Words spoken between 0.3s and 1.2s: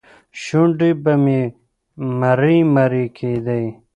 شونډې به